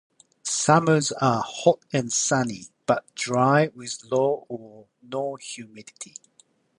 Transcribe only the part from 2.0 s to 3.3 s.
sunny, but